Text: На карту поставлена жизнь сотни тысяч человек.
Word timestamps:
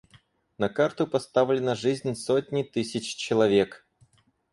На 0.57 0.67
карту 0.69 1.05
поставлена 1.07 1.75
жизнь 1.75 2.15
сотни 2.15 2.63
тысяч 2.63 3.13
человек. 3.17 3.85